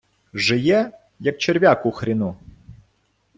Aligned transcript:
Жиє, 0.33 0.91
як 1.19 1.37
черв'як 1.37 1.85
у 1.85 1.91
хріну. 1.91 2.35